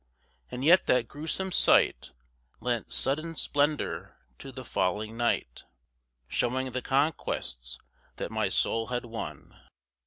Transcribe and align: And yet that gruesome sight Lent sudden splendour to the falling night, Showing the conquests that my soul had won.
And 0.49 0.65
yet 0.65 0.87
that 0.87 1.07
gruesome 1.07 1.51
sight 1.51 2.11
Lent 2.59 2.91
sudden 2.91 3.35
splendour 3.35 4.17
to 4.39 4.51
the 4.51 4.65
falling 4.65 5.15
night, 5.15 5.65
Showing 6.27 6.71
the 6.71 6.81
conquests 6.81 7.77
that 8.15 8.31
my 8.31 8.49
soul 8.49 8.87
had 8.87 9.05
won. 9.05 9.53